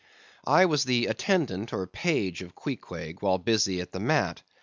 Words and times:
I 0.47 0.65
was 0.65 0.83
the 0.85 1.05
attendant 1.05 1.71
or 1.73 1.85
page 1.85 2.41
of 2.41 2.55
Queequeg, 2.55 3.21
while 3.21 3.37
busy 3.37 3.81
at 3.81 3.91
the 3.91 3.99
mat. 3.99 4.41